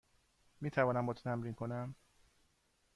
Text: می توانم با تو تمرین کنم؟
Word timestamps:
می 0.61 0.69
توانم 0.71 1.05
با 1.05 1.13
تو 1.13 1.21
تمرین 1.23 1.53
کنم؟ 1.53 1.95